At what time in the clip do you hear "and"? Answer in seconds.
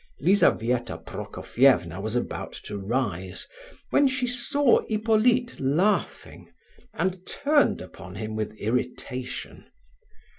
6.95-7.23